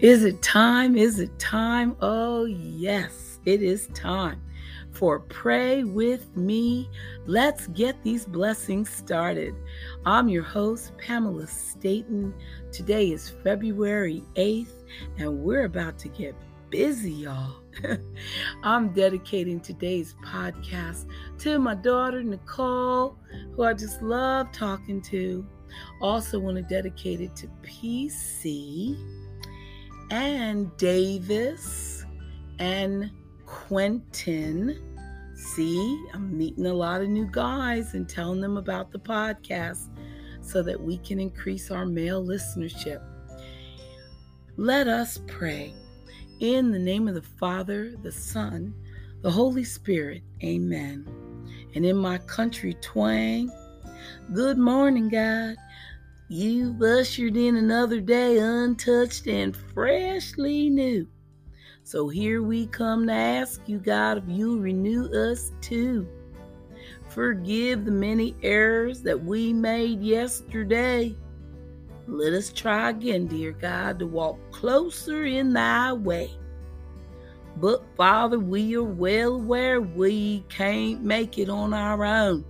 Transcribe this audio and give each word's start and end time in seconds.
Is 0.00 0.24
it 0.24 0.40
time? 0.40 0.96
Is 0.96 1.20
it 1.20 1.38
time? 1.38 1.94
Oh, 2.00 2.46
yes, 2.46 3.38
it 3.44 3.62
is 3.62 3.86
time 3.88 4.40
for 4.92 5.20
Pray 5.20 5.84
With 5.84 6.34
Me. 6.34 6.88
Let's 7.26 7.66
get 7.66 8.02
these 8.02 8.24
blessings 8.24 8.88
started. 8.88 9.54
I'm 10.06 10.30
your 10.30 10.42
host, 10.42 10.96
Pamela 10.96 11.46
Staten. 11.46 12.32
Today 12.72 13.10
is 13.10 13.28
February 13.28 14.24
8th, 14.36 14.72
and 15.18 15.40
we're 15.40 15.64
about 15.64 15.98
to 15.98 16.08
get 16.08 16.34
busy, 16.70 17.12
y'all. 17.12 17.56
I'm 18.62 18.94
dedicating 18.94 19.60
today's 19.60 20.14
podcast 20.24 21.10
to 21.40 21.58
my 21.58 21.74
daughter, 21.74 22.22
Nicole, 22.22 23.18
who 23.54 23.64
I 23.64 23.74
just 23.74 24.00
love 24.00 24.50
talking 24.50 25.02
to. 25.02 25.46
Also, 26.00 26.38
want 26.38 26.56
to 26.56 26.62
dedicate 26.62 27.20
it 27.20 27.36
to 27.36 27.48
PC 27.62 28.96
and 30.10 30.76
Davis 30.76 32.04
and 32.58 33.10
Quentin. 33.46 34.78
See, 35.34 36.06
I'm 36.12 36.36
meeting 36.36 36.66
a 36.66 36.74
lot 36.74 37.00
of 37.00 37.08
new 37.08 37.28
guys 37.30 37.94
and 37.94 38.08
telling 38.08 38.40
them 38.40 38.56
about 38.56 38.90
the 38.90 38.98
podcast 38.98 39.88
so 40.42 40.62
that 40.62 40.80
we 40.80 40.98
can 40.98 41.18
increase 41.20 41.70
our 41.70 41.86
male 41.86 42.24
listenership. 42.24 43.02
Let 44.56 44.88
us 44.88 45.20
pray. 45.26 45.72
In 46.40 46.70
the 46.70 46.78
name 46.78 47.06
of 47.06 47.14
the 47.14 47.22
Father, 47.22 47.94
the 48.02 48.12
Son, 48.12 48.74
the 49.22 49.30
Holy 49.30 49.64
Spirit, 49.64 50.22
amen. 50.42 51.06
And 51.74 51.84
in 51.86 51.96
my 51.96 52.18
country 52.18 52.74
twang, 52.80 53.50
good 54.32 54.58
morning, 54.58 55.08
God. 55.08 55.56
You've 56.32 56.80
ushered 56.80 57.36
in 57.36 57.56
another 57.56 58.00
day 58.00 58.38
untouched 58.38 59.26
and 59.26 59.56
freshly 59.74 60.70
new. 60.70 61.08
So 61.82 62.08
here 62.08 62.40
we 62.40 62.68
come 62.68 63.08
to 63.08 63.12
ask 63.12 63.60
you, 63.66 63.80
God, 63.80 64.18
if 64.18 64.24
you 64.28 64.60
renew 64.60 65.06
us 65.06 65.50
too. 65.60 66.06
Forgive 67.08 67.84
the 67.84 67.90
many 67.90 68.36
errors 68.44 69.02
that 69.02 69.24
we 69.24 69.52
made 69.52 70.02
yesterday. 70.02 71.16
Let 72.06 72.32
us 72.32 72.52
try 72.52 72.90
again, 72.90 73.26
dear 73.26 73.50
God, 73.50 73.98
to 73.98 74.06
walk 74.06 74.38
closer 74.52 75.24
in 75.24 75.52
thy 75.52 75.92
way. 75.92 76.30
But 77.56 77.82
Father, 77.96 78.38
we 78.38 78.76
are 78.76 78.84
well 78.84 79.34
aware 79.34 79.80
we 79.80 80.44
can't 80.48 81.02
make 81.02 81.38
it 81.38 81.48
on 81.48 81.74
our 81.74 82.04
own. 82.04 82.44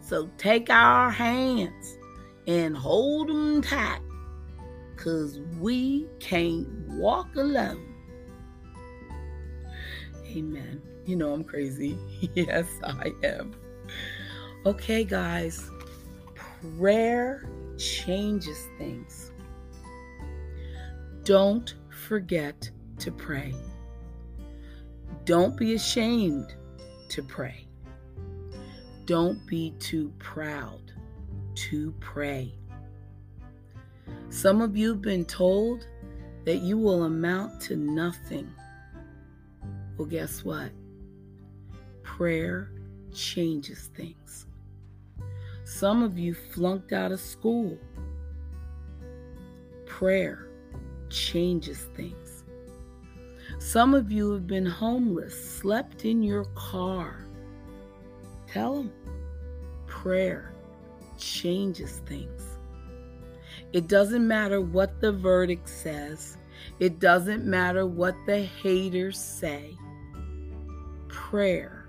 So 0.00 0.30
take 0.38 0.70
our 0.70 1.10
hands 1.10 1.98
and 2.46 2.76
hold 2.76 3.28
them 3.28 3.62
tight 3.62 4.00
because 4.94 5.40
we 5.58 6.06
can't 6.20 6.68
walk 6.88 7.34
alone. 7.36 7.94
Amen. 10.26 10.80
You 11.04 11.16
know 11.16 11.32
I'm 11.32 11.44
crazy. 11.44 11.98
yes, 12.34 12.66
I 12.84 13.12
am. 13.24 13.52
Okay, 14.64 15.04
guys, 15.04 15.70
prayer 16.78 17.48
changes 17.76 18.68
things. 18.78 19.32
Don't 21.24 21.74
forget 21.90 22.70
to 22.98 23.10
pray. 23.10 23.54
Don't 25.24 25.56
be 25.56 25.74
ashamed 25.74 26.54
to 27.08 27.22
pray. 27.22 27.66
Don't 29.04 29.44
be 29.46 29.72
too 29.78 30.12
proud 30.18 30.91
to 31.54 31.92
pray. 32.00 32.54
Some 34.30 34.60
of 34.60 34.76
you 34.76 34.90
have 34.90 35.02
been 35.02 35.24
told 35.24 35.86
that 36.44 36.62
you 36.62 36.78
will 36.78 37.04
amount 37.04 37.60
to 37.62 37.76
nothing. 37.76 38.50
Well, 39.96 40.08
guess 40.08 40.44
what? 40.44 40.70
Prayer 42.02 42.72
changes 43.12 43.90
things. 43.94 44.46
Some 45.64 46.02
of 46.02 46.18
you 46.18 46.34
flunked 46.34 46.92
out 46.92 47.12
of 47.12 47.20
school. 47.20 47.78
Prayer 49.86 50.48
changes 51.08 51.88
things. 51.94 52.44
Some 53.58 53.94
of 53.94 54.10
you 54.10 54.32
have 54.32 54.46
been 54.46 54.66
homeless, 54.66 55.58
slept 55.58 56.04
in 56.04 56.22
your 56.22 56.44
car. 56.54 57.26
Tell 58.48 58.76
them 58.76 58.92
prayer 59.86 60.51
changes 61.22 62.02
things. 62.06 62.42
It 63.72 63.88
doesn't 63.88 64.26
matter 64.26 64.60
what 64.60 65.00
the 65.00 65.12
verdict 65.12 65.68
says, 65.68 66.36
it 66.78 66.98
doesn't 66.98 67.44
matter 67.44 67.86
what 67.86 68.14
the 68.26 68.42
haters 68.42 69.18
say. 69.18 69.76
Prayer 71.08 71.86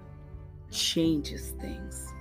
changes 0.72 1.54
things. 1.60 2.14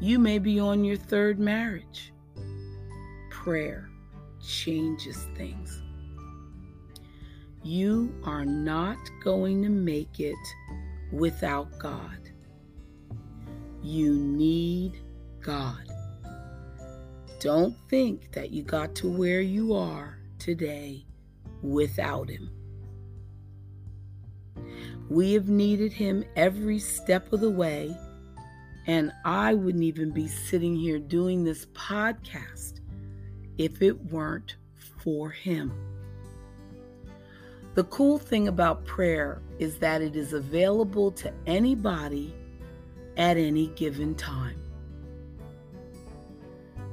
You 0.00 0.18
may 0.18 0.38
be 0.38 0.58
on 0.58 0.84
your 0.84 0.96
third 0.96 1.38
marriage. 1.38 2.12
Prayer 3.30 3.88
changes 4.44 5.26
things. 5.36 5.80
You 7.62 8.12
are 8.24 8.44
not 8.44 8.98
going 9.22 9.62
to 9.62 9.68
make 9.68 10.18
it 10.18 10.34
without 11.12 11.78
God. 11.78 12.21
You 13.82 14.14
need 14.14 15.00
God. 15.40 15.92
Don't 17.40 17.76
think 17.88 18.30
that 18.32 18.50
you 18.50 18.62
got 18.62 18.94
to 18.96 19.10
where 19.10 19.40
you 19.40 19.74
are 19.74 20.18
today 20.38 21.04
without 21.62 22.28
Him. 22.28 22.50
We 25.08 25.32
have 25.32 25.48
needed 25.48 25.92
Him 25.92 26.24
every 26.36 26.78
step 26.78 27.32
of 27.32 27.40
the 27.40 27.50
way, 27.50 27.96
and 28.86 29.12
I 29.24 29.54
wouldn't 29.54 29.82
even 29.82 30.12
be 30.12 30.28
sitting 30.28 30.76
here 30.76 31.00
doing 31.00 31.42
this 31.42 31.66
podcast 31.66 32.80
if 33.58 33.82
it 33.82 34.12
weren't 34.12 34.54
for 35.02 35.30
Him. 35.30 35.72
The 37.74 37.84
cool 37.84 38.18
thing 38.18 38.46
about 38.46 38.84
prayer 38.84 39.42
is 39.58 39.78
that 39.78 40.02
it 40.02 40.14
is 40.14 40.34
available 40.34 41.10
to 41.12 41.32
anybody 41.46 42.32
at 43.16 43.36
any 43.36 43.68
given 43.68 44.14
time. 44.14 44.58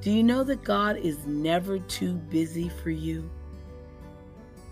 Do 0.01 0.11
you 0.11 0.23
know 0.23 0.43
that 0.45 0.63
God 0.63 0.97
is 0.97 1.25
never 1.25 1.79
too 1.79 2.13
busy 2.13 2.69
for 2.81 2.89
you? 2.89 3.29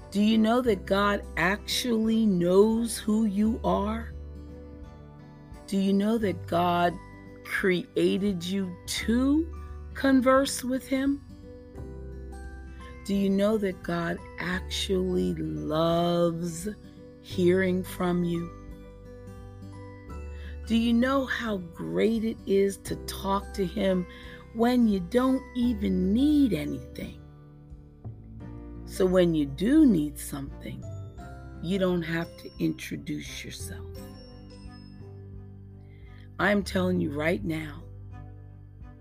Do 0.10 0.22
you 0.22 0.38
know 0.38 0.62
that 0.62 0.86
God 0.86 1.22
actually 1.36 2.26
knows 2.26 2.98
who 2.98 3.26
you 3.26 3.60
are? 3.64 4.14
Do 5.68 5.78
you 5.78 5.92
know 5.92 6.18
that 6.18 6.48
God 6.48 6.94
created 7.44 8.44
you 8.44 8.74
to 8.86 9.54
converse 9.94 10.64
with 10.64 10.88
Him? 10.88 11.22
Do 13.06 13.14
you 13.14 13.30
know 13.30 13.58
that 13.58 13.84
God 13.84 14.18
actually 14.40 15.34
loves 15.36 16.70
hearing 17.22 17.84
from 17.84 18.24
you? 18.24 18.50
Do 20.68 20.76
you 20.76 20.94
know 20.94 21.26
how 21.26 21.60
great 21.74 22.26
it 22.26 22.38
is 22.46 22.76
to 22.80 22.98
talk 23.06 23.54
to 23.54 23.66
Him 23.66 24.06
when 24.54 24.86
you 24.86 25.00
don't 25.00 25.42
even 25.56 26.12
need 26.12 26.52
anything? 26.52 27.22
So 28.84 29.06
when 29.06 29.34
you 29.34 29.46
do 29.46 29.86
need 29.86 30.20
something, 30.20 30.84
you 31.64 31.80
don't 31.80 32.02
have 32.02 32.28
to 32.40 32.50
introduce 32.60 33.46
yourself. 33.46 33.86
I'm 36.38 36.64
telling 36.64 37.00
you 37.00 37.12
right 37.12 37.46
now 37.46 37.82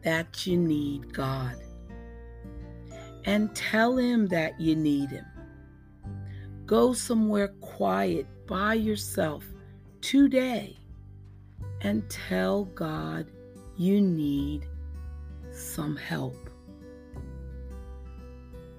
that 0.02 0.46
you 0.46 0.56
need 0.56 1.12
God. 1.12 1.56
And 3.24 3.52
tell 3.56 3.96
Him 3.96 4.28
that 4.28 4.60
you 4.60 4.76
need 4.76 5.10
Him. 5.10 5.26
Go 6.64 6.92
somewhere 6.92 7.48
quiet 7.60 8.28
by 8.46 8.74
yourself 8.74 9.44
today 10.00 10.78
and 11.86 12.10
tell 12.10 12.64
God 12.64 13.30
you 13.76 14.00
need 14.00 14.66
some 15.52 15.94
help. 15.94 16.50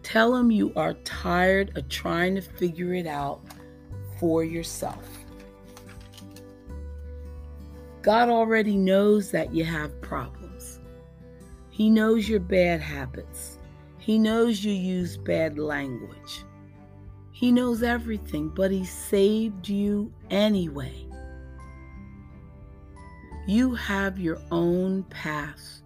Tell 0.03 0.35
Him 0.35 0.51
you 0.51 0.73
are 0.75 0.93
tired 1.05 1.77
of 1.77 1.87
trying 1.87 2.35
to 2.35 2.41
figure 2.41 2.93
it 2.93 3.07
out 3.07 3.39
for 4.19 4.43
yourself. 4.43 5.07
God 8.01 8.27
already 8.27 8.75
knows 8.75 9.31
that 9.31 9.53
you 9.53 9.63
have 9.63 10.01
problems. 10.01 10.81
He 11.69 11.89
knows 11.89 12.27
your 12.27 12.41
bad 12.41 12.81
habits. 12.81 13.57
He 13.99 14.19
knows 14.19 14.65
you 14.65 14.73
use 14.73 15.15
bad 15.15 15.57
language. 15.57 16.43
He 17.31 17.53
knows 17.53 17.83
everything, 17.83 18.49
but 18.49 18.69
He 18.69 18.83
saved 18.83 19.69
you 19.69 20.11
anyway. 20.29 21.06
You 23.47 23.75
have 23.75 24.19
your 24.19 24.39
own 24.51 25.03
path. 25.03 25.81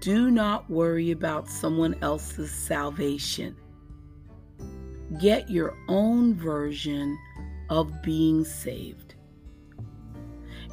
Do 0.00 0.30
not 0.30 0.68
worry 0.68 1.12
about 1.12 1.48
someone 1.48 1.94
else's 2.02 2.50
salvation. 2.50 3.56
get 5.20 5.50
your 5.50 5.76
own 5.88 6.34
version 6.34 7.18
of 7.70 8.02
being 8.02 8.44
saved. 8.44 9.14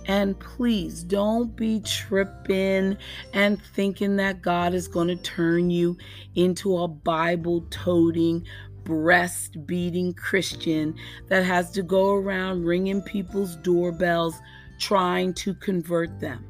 And 0.07 0.39
please 0.39 1.03
don't 1.03 1.55
be 1.55 1.81
tripping 1.81 2.97
and 3.33 3.61
thinking 3.61 4.15
that 4.15 4.41
God 4.41 4.73
is 4.73 4.87
going 4.87 5.09
to 5.09 5.15
turn 5.17 5.69
you 5.69 5.97
into 6.35 6.77
a 6.79 6.87
Bible 6.87 7.67
toting, 7.69 8.47
breast 8.83 9.65
beating 9.67 10.13
Christian 10.13 10.95
that 11.27 11.43
has 11.43 11.69
to 11.71 11.83
go 11.83 12.15
around 12.15 12.65
ringing 12.65 13.01
people's 13.03 13.55
doorbells 13.57 14.35
trying 14.79 15.33
to 15.35 15.53
convert 15.53 16.19
them. 16.19 16.45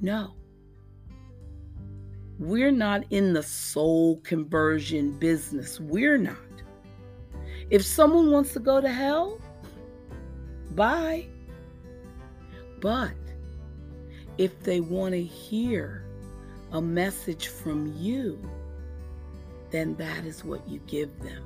No. 0.00 0.34
We're 2.38 2.72
not 2.72 3.04
in 3.10 3.32
the 3.32 3.42
soul 3.42 4.16
conversion 4.18 5.18
business. 5.18 5.80
We're 5.80 6.18
not. 6.18 6.36
If 7.70 7.84
someone 7.84 8.30
wants 8.30 8.52
to 8.52 8.60
go 8.60 8.80
to 8.80 8.88
hell, 8.88 9.40
bye. 10.74 11.26
But 12.80 13.14
if 14.38 14.60
they 14.60 14.80
want 14.80 15.12
to 15.12 15.22
hear 15.22 16.04
a 16.72 16.80
message 16.80 17.48
from 17.48 17.94
you, 17.96 18.38
then 19.70 19.94
that 19.96 20.24
is 20.24 20.44
what 20.44 20.68
you 20.68 20.80
give 20.86 21.18
them. 21.20 21.44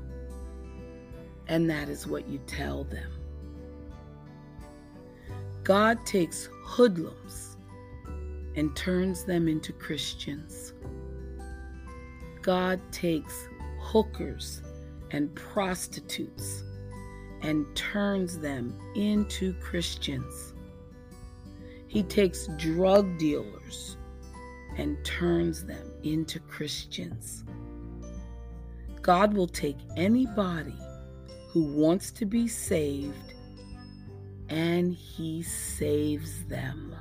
And 1.47 1.69
that 1.71 1.89
is 1.89 2.07
what 2.07 2.27
you 2.29 2.39
tell 2.47 2.85
them. 2.85 3.16
God 5.67 6.07
takes 6.07 6.49
hoodlums 6.63 7.57
and 8.55 8.77
turns 8.77 9.25
them 9.25 9.49
into 9.49 9.73
Christians. 9.73 10.75
God 12.41 12.81
takes 12.93 13.49
hookers 13.81 14.63
and 15.11 15.35
prostitutes 15.35 16.63
and 17.43 17.67
turns 17.75 18.39
them 18.39 18.79
into 18.95 19.55
Christians. 19.55 20.55
He 21.89 22.05
takes 22.05 22.47
drug 22.59 23.19
dealers 23.19 23.97
and 24.77 25.05
turns 25.05 25.65
them 25.65 25.91
into 26.05 26.39
Christians. 26.39 27.43
God 29.03 29.35
will 29.35 29.49
take 29.49 29.79
anybody 29.97 30.79
who 31.49 31.65
wants 31.65 32.13
to 32.13 32.25
be 32.25 32.47
saved 32.47 33.33
and 34.49 34.95
He 34.95 35.43
saves 35.43 36.45
them. 36.45 36.95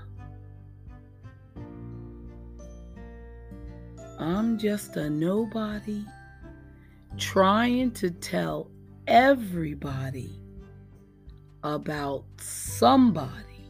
I'm 4.20 4.58
just 4.58 4.96
a 4.96 5.10
nobody 5.10 6.04
trying 7.18 7.92
to 7.92 8.12
tell 8.12 8.72
everybody 9.08 10.40
about 11.64 12.24
somebody 12.38 13.70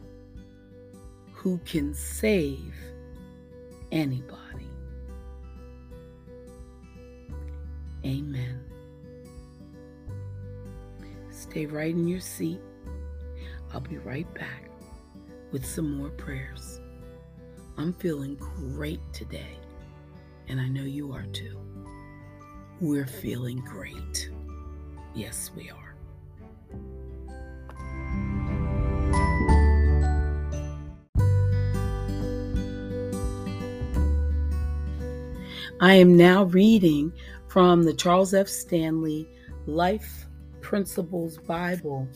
who 1.32 1.58
can 1.64 1.94
save 1.94 2.74
anybody. 3.90 4.68
Amen. 8.04 8.60
Stay 11.30 11.66
right 11.66 11.90
in 11.90 12.06
your 12.06 12.20
seat. 12.20 12.60
I'll 13.72 13.80
be 13.80 13.98
right 13.98 14.32
back 14.34 14.70
with 15.52 15.64
some 15.64 15.96
more 15.96 16.10
prayers. 16.10 16.80
I'm 17.76 17.92
feeling 17.94 18.36
great 18.36 19.00
today, 19.12 19.58
and 20.48 20.60
I 20.60 20.68
know 20.68 20.84
you 20.84 21.12
are 21.12 21.26
too. 21.26 21.60
We're 22.80 23.06
feeling 23.06 23.58
great. 23.58 24.30
Yes, 25.14 25.50
we 25.56 25.70
are. 25.70 25.86
I 35.80 35.94
am 35.94 36.16
now 36.16 36.44
reading 36.44 37.12
from 37.48 37.82
the 37.82 37.92
Charles 37.92 38.32
F. 38.32 38.48
Stanley 38.48 39.28
Life 39.66 40.26
Principles 40.66 41.38
Bible 41.38 42.08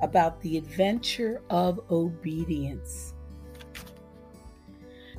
about 0.00 0.40
the 0.40 0.56
adventure 0.56 1.42
of 1.50 1.78
obedience. 1.90 3.12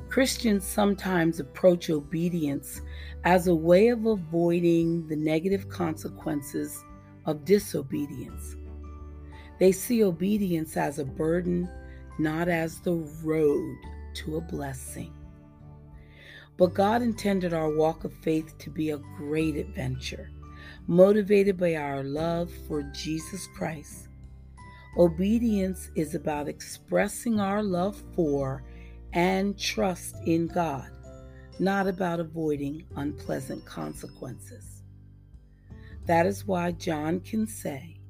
Christians 0.08 0.66
sometimes 0.66 1.38
approach 1.38 1.90
obedience 1.90 2.80
as 3.22 3.46
a 3.46 3.54
way 3.54 3.86
of 3.86 4.06
avoiding 4.06 5.06
the 5.06 5.14
negative 5.14 5.68
consequences 5.68 6.84
of 7.24 7.44
disobedience. 7.44 8.56
They 9.60 9.70
see 9.70 10.02
obedience 10.02 10.76
as 10.76 10.98
a 10.98 11.04
burden, 11.04 11.70
not 12.18 12.48
as 12.48 12.80
the 12.80 12.94
road 13.22 13.76
to 14.14 14.38
a 14.38 14.40
blessing. 14.40 15.14
But 16.56 16.74
God 16.74 17.00
intended 17.00 17.54
our 17.54 17.72
walk 17.72 18.02
of 18.02 18.12
faith 18.12 18.58
to 18.58 18.70
be 18.70 18.90
a 18.90 18.98
great 19.16 19.54
adventure, 19.54 20.32
motivated 20.86 21.56
by 21.56 21.76
our 21.76 22.02
love 22.02 22.50
for 22.66 22.82
Jesus 22.94 23.46
Christ. 23.56 24.08
Obedience 24.96 25.90
is 25.94 26.14
about 26.14 26.48
expressing 26.48 27.40
our 27.40 27.62
love 27.62 28.00
for 28.14 28.62
and 29.12 29.58
trust 29.58 30.16
in 30.26 30.46
God, 30.48 30.90
not 31.58 31.86
about 31.86 32.20
avoiding 32.20 32.84
unpleasant 32.96 33.64
consequences. 33.64 34.82
That 36.06 36.26
is 36.26 36.46
why 36.46 36.72
John 36.72 37.20
can 37.20 37.46
say, 37.46 38.00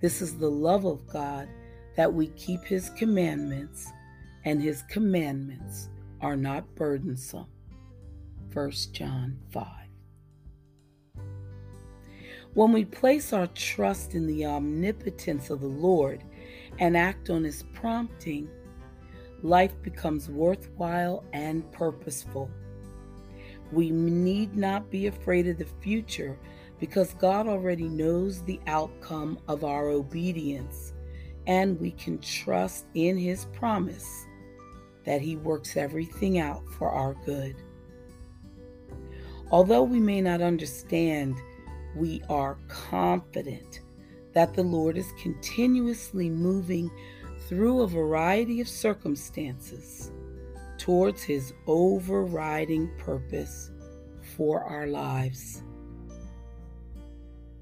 This 0.00 0.22
is 0.22 0.38
the 0.38 0.50
love 0.50 0.84
of 0.84 1.06
God 1.06 1.48
that 1.96 2.12
we 2.12 2.28
keep 2.28 2.62
his 2.62 2.90
commandments, 2.90 3.90
and 4.44 4.62
his 4.62 4.82
commandments 4.82 5.88
are 6.20 6.36
not 6.36 6.74
burdensome. 6.76 7.46
1 8.52 8.70
John 8.92 9.38
5. 9.50 9.85
When 12.56 12.72
we 12.72 12.86
place 12.86 13.34
our 13.34 13.48
trust 13.48 14.14
in 14.14 14.26
the 14.26 14.46
omnipotence 14.46 15.50
of 15.50 15.60
the 15.60 15.66
Lord 15.66 16.24
and 16.78 16.96
act 16.96 17.28
on 17.28 17.44
His 17.44 17.64
prompting, 17.74 18.48
life 19.42 19.74
becomes 19.82 20.30
worthwhile 20.30 21.22
and 21.34 21.70
purposeful. 21.70 22.50
We 23.72 23.90
need 23.90 24.56
not 24.56 24.90
be 24.90 25.06
afraid 25.06 25.46
of 25.48 25.58
the 25.58 25.66
future 25.82 26.38
because 26.80 27.12
God 27.12 27.46
already 27.46 27.90
knows 27.90 28.40
the 28.40 28.58
outcome 28.66 29.38
of 29.48 29.62
our 29.62 29.90
obedience, 29.90 30.94
and 31.46 31.78
we 31.78 31.90
can 31.90 32.18
trust 32.20 32.86
in 32.94 33.18
His 33.18 33.44
promise 33.52 34.24
that 35.04 35.20
He 35.20 35.36
works 35.36 35.76
everything 35.76 36.38
out 36.38 36.66
for 36.78 36.88
our 36.90 37.12
good. 37.26 37.56
Although 39.50 39.82
we 39.82 40.00
may 40.00 40.22
not 40.22 40.40
understand, 40.40 41.36
we 41.96 42.22
are 42.28 42.58
confident 42.68 43.80
that 44.34 44.54
the 44.54 44.62
Lord 44.62 44.96
is 44.96 45.12
continuously 45.20 46.28
moving 46.28 46.90
through 47.48 47.80
a 47.80 47.88
variety 47.88 48.60
of 48.60 48.68
circumstances 48.68 50.12
towards 50.78 51.22
his 51.22 51.54
overriding 51.66 52.90
purpose 52.98 53.70
for 54.36 54.62
our 54.62 54.86
lives. 54.86 55.62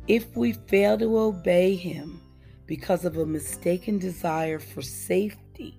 If 0.09 0.37
we 0.37 0.53
fail 0.53 0.99
to 0.99 1.19
obey 1.19 1.77
him 1.77 2.21
because 2.67 3.05
of 3.05 3.17
a 3.17 3.27
mistaken 3.27 3.99
desire 3.99 4.59
for 4.59 4.83
safety, 4.83 5.79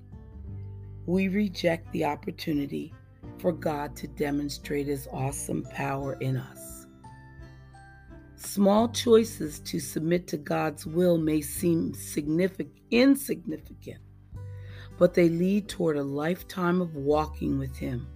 we 1.05 1.27
reject 1.27 1.91
the 1.91 2.05
opportunity 2.05 2.93
for 3.37 3.51
God 3.51 3.95
to 3.97 4.07
demonstrate 4.07 4.87
His 4.87 5.07
awesome 5.11 5.63
power 5.71 6.13
in 6.19 6.37
us. 6.37 6.74
Small 8.35 8.89
choices 8.89 9.59
to 9.61 9.79
submit 9.79 10.27
to 10.27 10.37
God's 10.37 10.85
will 10.85 11.17
may 11.17 11.41
seem 11.41 11.93
significant, 11.93 12.73
insignificant, 12.91 13.99
but 14.97 15.13
they 15.13 15.29
lead 15.29 15.69
toward 15.69 15.97
a 15.97 16.03
lifetime 16.03 16.81
of 16.81 16.95
walking 16.95 17.57
with 17.57 17.75
Him. 17.75 18.07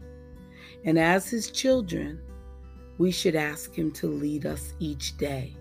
And 0.86 1.00
as 1.00 1.30
His 1.30 1.52
children, 1.52 2.20
we 2.98 3.12
should 3.12 3.36
ask 3.36 3.74
Him 3.74 3.92
to 3.94 4.08
lead 4.08 4.46
us 4.46 4.74
each 4.80 5.18
day. 5.18 5.56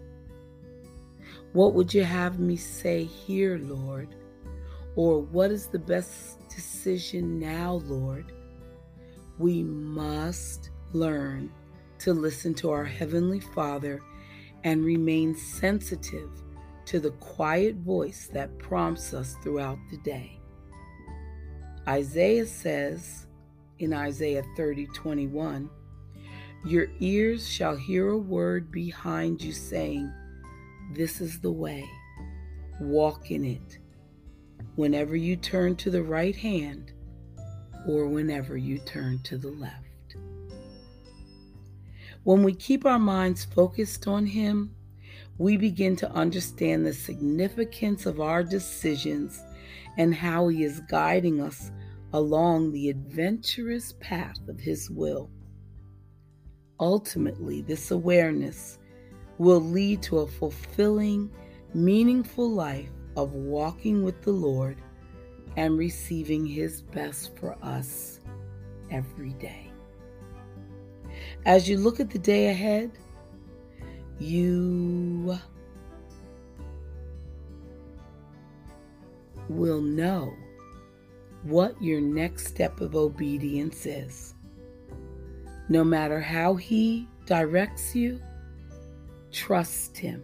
What 1.53 1.75
would 1.75 1.95
you 1.95 2.05
have 2.05 2.39
me 2.41 2.57
say 2.57 3.05
here, 3.05 3.59
Lord? 3.59 4.15
Or 4.97 5.21
what 5.21 5.51
is 5.51 5.69
the 5.69 5.79
best 5.79 6.49
decision 6.49 7.39
now, 7.39 7.75
Lord? 7.85 8.33
we 9.39 9.63
must 9.63 10.71
learn 10.93 11.51
to 12.01 12.13
listen 12.13 12.55
to 12.55 12.71
our 12.71 12.85
Heavenly 12.85 13.41
Father 13.41 14.01
and 14.65 14.85
remain 14.85 15.35
sensitive 15.35 16.31
to 16.87 17.01
the 17.01 17.11
quiet 17.13 17.77
voice 17.77 18.29
that 18.33 18.59
prompts 18.59 19.13
us 19.13 19.37
throughout 19.43 19.79
the 19.91 19.99
day. 19.99 20.41
Isaiah 21.87 22.47
says 22.47 23.27
in 23.79 23.93
Isaiah 23.93 24.45
30 24.57 24.87
21, 24.87 25.71
Your 26.65 26.89
ears 27.01 27.49
shall 27.49 27.77
hear 27.77 28.11
a 28.11 28.19
word 28.19 28.71
behind 28.71 29.43
you 29.43 29.53
saying, 29.53 30.13
This 30.93 31.21
is 31.21 31.41
the 31.41 31.53
way. 31.53 31.89
Walk 32.81 33.31
in 33.31 33.45
it. 33.45 33.79
Whenever 34.77 35.17
you 35.17 35.37
turn 35.37 35.77
to 35.77 35.91
the 35.91 36.03
right 36.03 36.37
hand 36.37 36.93
or 37.87 38.07
whenever 38.07 38.57
you 38.57 38.79
turn 38.79 39.21
to 39.25 39.39
the 39.39 39.51
left. 39.51 39.88
When 42.25 42.43
we 42.43 42.53
keep 42.55 42.85
our 42.85 42.99
minds 42.99 43.45
focused 43.45 44.07
on 44.07 44.27
Him, 44.27 44.75
we 45.39 45.57
begin 45.57 45.97
to 45.97 46.11
understand 46.11 46.85
the 46.85 46.93
significance 46.93 48.07
of 48.07 48.21
our 48.21 48.43
decisions 48.43 49.43
and 49.97 50.15
how 50.15 50.49
He 50.49 50.65
is 50.65 50.81
guiding 50.89 51.41
us 51.41 51.71
along 52.13 52.73
the 52.73 52.91
adventurous 52.91 53.95
path 54.01 54.39
of 54.49 54.59
His 54.59 54.91
will. 54.91 55.31
Ultimately, 56.81 57.63
this 57.63 57.91
awareness 57.91 58.79
will 59.39 59.61
lead 59.61 60.03
to 60.03 60.19
a 60.19 60.27
fulfilling, 60.27 61.31
meaningful 61.75 62.51
life 62.51 62.91
of 63.17 63.33
walking 63.33 64.03
with 64.03 64.23
the 64.23 64.33
Lord 64.33 64.79
and 65.57 65.79
receiving 65.79 66.47
His 66.47 66.83
best 66.83 67.37
for 67.37 67.57
us 67.63 68.21
every 68.91 69.33
day. 69.35 69.68
As 71.49 71.67
you 71.67 71.79
look 71.79 71.99
at 71.99 72.11
the 72.11 72.19
day 72.19 72.49
ahead, 72.49 72.91
you 74.19 75.39
will 79.49 79.81
know 79.81 80.35
what 81.45 81.81
your 81.81 82.03
next 82.03 82.49
step 82.49 82.83
of 82.83 82.95
obedience 82.95 83.87
is. 83.87 84.35
No 85.71 85.85
matter 85.85 86.21
how 86.21 86.55
He 86.55 87.09
directs 87.25 87.95
you, 87.95 88.21
trust 89.33 89.97
Him 89.97 90.23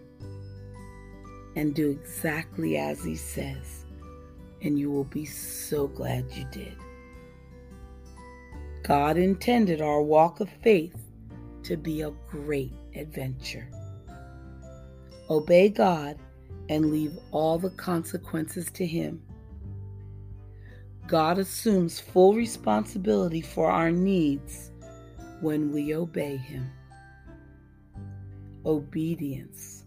and 1.56 1.74
do 1.74 1.88
exactly 1.88 2.76
as 2.76 3.02
He 3.02 3.16
says, 3.16 3.86
and 4.60 4.78
you 4.78 4.90
will 4.90 5.04
be 5.04 5.24
so 5.24 5.86
glad 5.86 6.30
you 6.32 6.44
did. 6.52 6.76
God 8.82 9.16
intended 9.16 9.80
our 9.80 10.02
walk 10.02 10.40
of 10.40 10.50
faith 10.62 11.03
to 11.64 11.76
be 11.76 12.02
a 12.02 12.10
great 12.28 12.72
adventure. 12.94 13.68
Obey 15.28 15.68
God 15.68 16.18
and 16.68 16.90
leave 16.90 17.18
all 17.30 17.58
the 17.58 17.70
consequences 17.70 18.70
to 18.72 18.86
Him. 18.86 19.22
God 21.06 21.38
assumes 21.38 22.00
full 22.00 22.34
responsibility 22.34 23.40
for 23.40 23.70
our 23.70 23.90
needs 23.90 24.70
when 25.40 25.72
we 25.72 25.94
obey 25.94 26.36
Him. 26.36 26.70
Obedience 28.64 29.84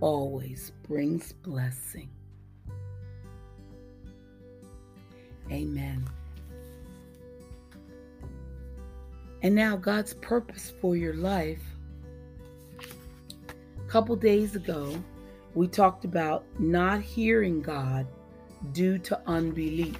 always 0.00 0.72
brings 0.82 1.32
blessing. 1.32 2.10
Amen. 5.50 6.04
And 9.42 9.54
now, 9.54 9.76
God's 9.76 10.14
purpose 10.14 10.72
for 10.80 10.96
your 10.96 11.14
life. 11.14 11.62
A 12.78 13.88
couple 13.90 14.14
days 14.16 14.54
ago, 14.54 15.02
we 15.54 15.66
talked 15.66 16.04
about 16.04 16.44
not 16.58 17.00
hearing 17.00 17.62
God 17.62 18.06
due 18.72 18.98
to 18.98 19.20
unbelief. 19.26 19.98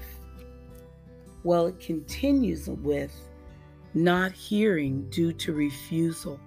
Well, 1.43 1.67
it 1.67 1.81
continues 1.81 2.69
with 2.69 3.15
not 3.95 4.33
hearing 4.33 5.09
due 5.11 5.33
to 5.33 5.53
refusal. 5.53 6.39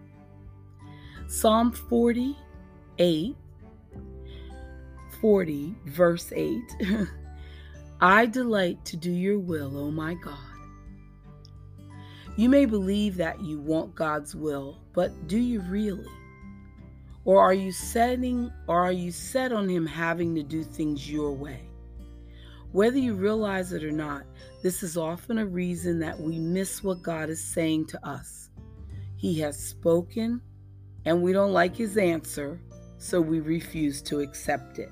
Psalm 1.27 1.71
48, 1.71 3.35
40, 5.19 5.75
verse 5.85 6.31
8 6.35 6.61
I 8.01 8.25
delight 8.25 8.83
to 8.85 8.97
do 8.97 9.11
your 9.11 9.39
will, 9.39 9.77
O 9.77 9.89
my 9.89 10.13
God. 10.13 10.52
You 12.35 12.49
may 12.49 12.65
believe 12.65 13.17
that 13.17 13.41
you 13.41 13.59
want 13.59 13.93
God's 13.93 14.35
will, 14.35 14.79
but 14.93 15.27
do 15.27 15.37
you 15.37 15.61
really? 15.61 16.07
Or 17.25 17.39
are 17.39 17.53
you 17.53 17.71
setting 17.71 18.51
or 18.67 18.83
are 18.83 18.91
you 18.91 19.11
set 19.11 19.51
on 19.51 19.69
him 19.69 19.85
having 19.85 20.33
to 20.35 20.41
do 20.41 20.63
things 20.63 21.09
your 21.09 21.31
way? 21.31 21.69
Whether 22.71 22.97
you 22.97 23.13
realize 23.13 23.71
it 23.71 23.83
or 23.83 23.91
not, 23.91 24.23
this 24.63 24.81
is 24.81 24.97
often 24.97 25.37
a 25.37 25.45
reason 25.45 25.99
that 25.99 26.19
we 26.19 26.39
miss 26.39 26.83
what 26.83 27.03
God 27.03 27.29
is 27.29 27.43
saying 27.43 27.85
to 27.87 28.03
us. 28.07 28.49
He 29.15 29.39
has 29.41 29.55
spoken 29.55 30.41
and 31.05 31.21
we 31.21 31.33
don't 31.33 31.53
like 31.53 31.75
his 31.75 31.97
answer, 31.97 32.59
so 32.97 33.21
we 33.21 33.41
refuse 33.41 34.01
to 34.03 34.21
accept 34.21 34.79
it. 34.79 34.89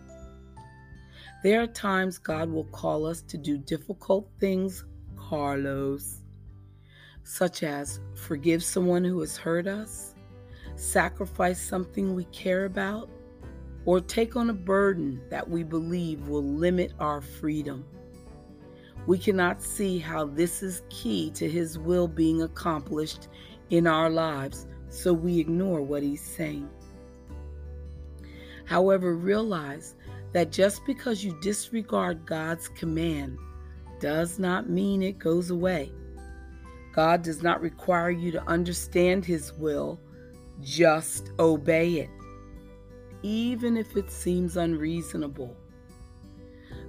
There 1.41 1.59
are 1.59 1.67
times 1.67 2.19
God 2.19 2.51
will 2.51 2.65
call 2.65 3.07
us 3.07 3.23
to 3.23 3.37
do 3.37 3.57
difficult 3.57 4.29
things, 4.39 4.85
Carlos 5.17 6.20
such 7.23 7.63
as 7.63 7.99
forgive 8.13 8.63
someone 8.63 9.03
who 9.03 9.19
has 9.21 9.37
hurt 9.37 9.67
us, 9.67 10.15
sacrifice 10.75 11.61
something 11.61 12.15
we 12.15 12.25
care 12.25 12.65
about, 12.65 13.09
or 13.85 13.99
take 13.99 14.35
on 14.35 14.49
a 14.49 14.53
burden 14.53 15.21
that 15.29 15.49
we 15.49 15.63
believe 15.63 16.27
will 16.27 16.43
limit 16.43 16.93
our 16.99 17.21
freedom. 17.21 17.85
We 19.07 19.17
cannot 19.17 19.63
see 19.63 19.97
how 19.97 20.25
this 20.25 20.61
is 20.61 20.83
key 20.89 21.31
to 21.31 21.49
His 21.49 21.79
will 21.79 22.07
being 22.07 22.43
accomplished 22.43 23.27
in 23.69 23.87
our 23.87 24.09
lives, 24.09 24.67
so 24.89 25.13
we 25.13 25.39
ignore 25.39 25.81
what 25.81 26.03
He's 26.03 26.21
saying. 26.21 26.69
However, 28.65 29.15
realize 29.15 29.95
that 30.33 30.51
just 30.51 30.85
because 30.85 31.23
you 31.23 31.37
disregard 31.41 32.25
God's 32.25 32.67
command 32.69 33.37
does 33.99 34.39
not 34.39 34.69
mean 34.69 35.01
it 35.01 35.19
goes 35.19 35.49
away. 35.49 35.91
God 36.91 37.21
does 37.21 37.41
not 37.41 37.61
require 37.61 38.11
you 38.11 38.31
to 38.31 38.43
understand 38.47 39.25
His 39.25 39.53
will, 39.53 39.99
just 40.61 41.31
obey 41.39 41.93
it, 41.99 42.09
even 43.23 43.77
if 43.77 43.95
it 43.95 44.11
seems 44.11 44.57
unreasonable. 44.57 45.55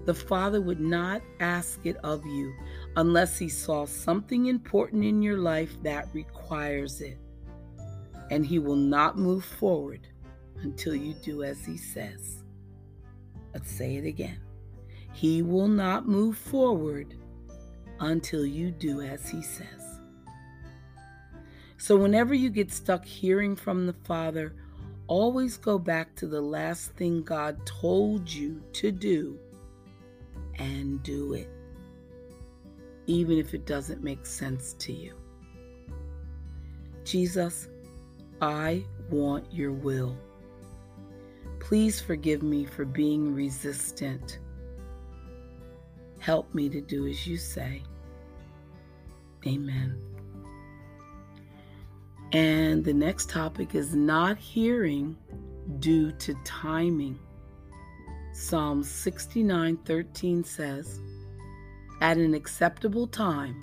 The 0.05 0.15
Father 0.15 0.61
would 0.61 0.81
not 0.81 1.23
ask 1.39 1.87
it 1.87 1.97
of 1.99 2.27
you 2.27 2.53
unless 2.97 3.39
He 3.39 3.49
saw 3.49 3.87
something 3.87 4.47
important 4.47 5.05
in 5.05 5.23
your 5.23 5.39
life 5.39 5.77
that 5.83 6.09
requires 6.13 7.01
it. 7.01 7.19
And 8.31 8.45
He 8.45 8.59
will 8.59 8.77
not 8.77 9.17
move 9.17 9.45
forward 9.45 10.09
until 10.63 10.97
you 10.97 11.15
do 11.15 11.45
as 11.45 11.65
He 11.65 11.77
says. 11.77 12.43
Let's 13.55 13.71
say 13.71 13.97
it 13.97 14.05
again. 14.05 14.41
He 15.13 15.43
will 15.43 15.69
not 15.69 16.09
move 16.09 16.37
forward 16.37 17.15
until 18.01 18.45
you 18.45 18.73
do 18.73 19.03
as 19.03 19.29
He 19.29 19.43
says. 19.43 19.92
So, 21.83 21.97
whenever 21.97 22.33
you 22.33 22.49
get 22.49 22.71
stuck 22.71 23.05
hearing 23.05 23.57
from 23.57 23.89
the 23.89 23.93
Father, 24.05 24.55
always 25.09 25.57
go 25.57 25.81
back 25.81 26.15
to 26.15 26.29
the 26.29 26.41
last 26.41 26.93
thing 26.93 27.25
God 27.25 27.59
told 27.67 28.33
you 28.33 28.63
to 28.75 28.93
do 28.93 29.37
and 30.61 31.03
do 31.03 31.35
it, 31.35 31.49
even 33.09 33.37
if 33.37 33.53
it 33.53 33.67
doesn't 33.67 34.01
make 34.01 34.25
sense 34.27 34.75
to 34.75 34.93
you. 34.93 35.17
Jesus, 37.03 37.67
I 38.41 38.85
want 39.11 39.53
your 39.53 39.73
will. 39.73 40.17
Please 41.59 42.01
forgive 42.01 42.45
me 42.45 42.65
for 42.65 42.85
being 42.85 43.35
resistant. 43.35 44.39
Help 46.21 46.55
me 46.55 46.69
to 46.69 46.81
do 46.81 47.09
as 47.09 47.27
you 47.27 47.37
say. 47.37 47.83
Amen. 49.45 50.12
And 52.33 52.83
the 52.83 52.95
next 52.95 53.29
topic 53.29 53.75
is 53.75 53.95
not 53.95 54.39
hearing 54.39 55.17
due 55.81 56.13
to 56.13 56.35
timing. 56.45 57.19
Psalm 58.33 58.83
69:13 58.83 60.43
says, 60.43 61.01
At 62.01 62.17
an 62.17 62.33
acceptable 62.33 63.07
time, 63.07 63.63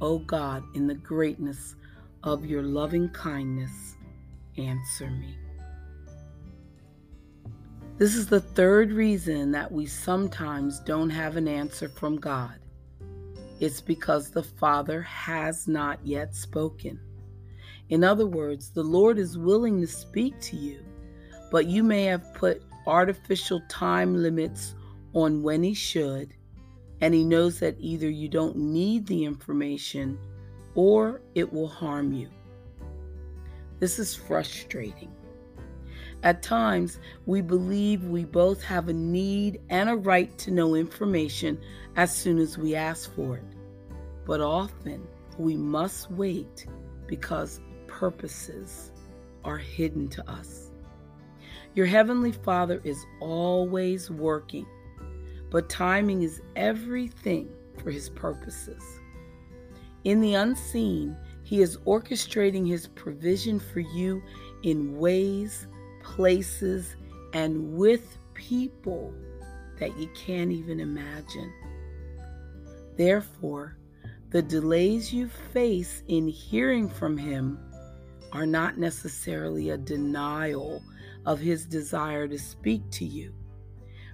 O 0.00 0.18
God, 0.18 0.64
in 0.74 0.88
the 0.88 0.94
greatness 0.94 1.76
of 2.24 2.44
your 2.44 2.62
loving 2.62 3.08
kindness, 3.10 3.96
answer 4.56 5.08
me. 5.08 5.38
This 7.98 8.16
is 8.16 8.26
the 8.26 8.40
third 8.40 8.92
reason 8.92 9.52
that 9.52 9.70
we 9.70 9.86
sometimes 9.86 10.80
don't 10.80 11.10
have 11.10 11.36
an 11.36 11.46
answer 11.46 11.88
from 11.88 12.16
God. 12.16 12.58
It's 13.60 13.80
because 13.80 14.30
the 14.30 14.42
Father 14.42 15.02
has 15.02 15.68
not 15.68 16.04
yet 16.04 16.34
spoken. 16.34 17.00
In 17.90 18.04
other 18.04 18.26
words, 18.26 18.70
the 18.70 18.82
Lord 18.82 19.18
is 19.18 19.38
willing 19.38 19.80
to 19.80 19.86
speak 19.86 20.38
to 20.40 20.56
you, 20.56 20.84
but 21.50 21.66
you 21.66 21.82
may 21.82 22.04
have 22.04 22.34
put 22.34 22.62
artificial 22.86 23.62
time 23.68 24.14
limits 24.14 24.74
on 25.14 25.42
when 25.42 25.62
He 25.62 25.74
should, 25.74 26.34
and 27.00 27.14
He 27.14 27.24
knows 27.24 27.58
that 27.60 27.76
either 27.78 28.10
you 28.10 28.28
don't 28.28 28.56
need 28.56 29.06
the 29.06 29.24
information 29.24 30.18
or 30.74 31.22
it 31.34 31.50
will 31.52 31.68
harm 31.68 32.12
you. 32.12 32.28
This 33.80 33.98
is 33.98 34.14
frustrating. 34.14 35.12
At 36.24 36.42
times, 36.42 36.98
we 37.26 37.40
believe 37.40 38.04
we 38.04 38.24
both 38.24 38.62
have 38.64 38.88
a 38.88 38.92
need 38.92 39.60
and 39.70 39.88
a 39.88 39.96
right 39.96 40.36
to 40.38 40.50
know 40.50 40.74
information 40.74 41.60
as 41.96 42.14
soon 42.14 42.38
as 42.38 42.58
we 42.58 42.74
ask 42.74 43.14
for 43.14 43.36
it. 43.36 43.44
But 44.26 44.40
often, 44.40 45.06
we 45.38 45.56
must 45.56 46.10
wait 46.10 46.66
because 47.06 47.60
purposes 47.98 48.92
are 49.44 49.58
hidden 49.58 50.08
to 50.08 50.30
us. 50.30 50.70
Your 51.74 51.86
Heavenly 51.86 52.32
Father 52.32 52.80
is 52.84 53.04
always 53.20 54.08
working, 54.08 54.66
but 55.50 55.68
timing 55.68 56.22
is 56.22 56.40
everything 56.54 57.48
for 57.82 57.90
His 57.90 58.08
purposes. 58.08 58.82
In 60.04 60.20
the 60.20 60.34
unseen, 60.34 61.16
He 61.42 61.60
is 61.60 61.76
orchestrating 61.78 62.68
His 62.68 62.86
provision 62.86 63.58
for 63.58 63.80
you 63.80 64.22
in 64.62 64.96
ways 64.96 65.66
places, 66.02 66.96
and 67.32 67.74
with 67.74 68.18
people 68.34 69.12
that 69.78 69.96
you 69.98 70.08
can't 70.14 70.50
even 70.52 70.80
imagine. 70.80 71.52
Therefore, 72.96 73.76
the 74.30 74.42
delays 74.42 75.12
you 75.12 75.28
face 75.28 76.02
in 76.08 76.28
hearing 76.28 76.88
from 76.88 77.16
Him 77.16 77.58
are 78.32 78.46
not 78.46 78.78
necessarily 78.78 79.70
a 79.70 79.78
denial 79.78 80.82
of 81.26 81.40
His 81.40 81.66
desire 81.66 82.28
to 82.28 82.38
speak 82.38 82.82
to 82.92 83.04
you. 83.04 83.34